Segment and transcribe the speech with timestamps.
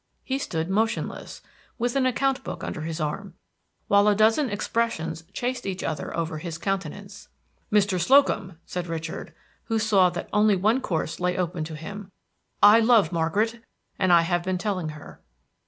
[0.23, 1.43] He stood motionless,
[1.77, 3.35] with an account book under his arm,
[3.87, 7.27] while a dozen expressions chased each other over his countenance.
[7.71, 8.01] "Mr.
[8.01, 9.31] Slocum," said Richard,
[9.65, 12.09] who saw that only one course lay open to him,
[12.63, 13.63] "I love Margaret,
[13.99, 15.21] and I have been telling her."